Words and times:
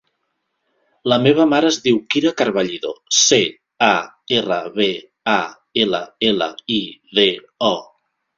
La 1.11 1.17
meva 1.25 1.43
mare 1.51 1.67
es 1.73 1.75
diu 1.87 1.99
Kira 2.13 2.31
Carballido: 2.39 2.93
ce, 3.17 3.39
a, 3.89 3.91
erra, 4.39 4.59
be, 4.79 4.89
a, 5.35 5.37
ela, 5.85 6.01
ela, 6.33 6.49
i, 6.79 6.81
de, 7.21 7.29
o. 7.71 7.73